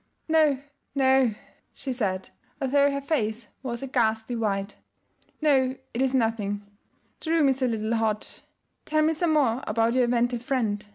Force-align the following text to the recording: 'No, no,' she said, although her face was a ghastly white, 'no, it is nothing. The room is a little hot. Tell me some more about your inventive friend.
'No, 0.27 0.57
no,' 0.95 1.35
she 1.75 1.93
said, 1.93 2.31
although 2.59 2.89
her 2.89 2.99
face 2.99 3.49
was 3.61 3.83
a 3.83 3.87
ghastly 3.87 4.35
white, 4.35 4.75
'no, 5.43 5.75
it 5.93 6.01
is 6.01 6.15
nothing. 6.15 6.65
The 7.19 7.29
room 7.29 7.47
is 7.49 7.61
a 7.61 7.67
little 7.67 7.93
hot. 7.93 8.41
Tell 8.85 9.03
me 9.03 9.13
some 9.13 9.33
more 9.33 9.63
about 9.67 9.93
your 9.93 10.05
inventive 10.05 10.41
friend. 10.41 10.83